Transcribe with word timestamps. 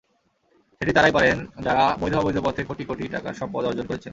সেটি 0.81 0.91
তাঁরাই 0.93 1.13
পারেন, 1.13 1.37
যাঁরা 1.63 1.85
বৈধ-অবৈধ 2.01 2.37
পথে 2.39 2.61
কোটি 2.63 2.83
কোটি 2.85 3.03
টাকার 3.07 3.33
সম্পদ 3.33 3.63
অর্জন 3.65 3.85
করেছেন। 3.87 4.09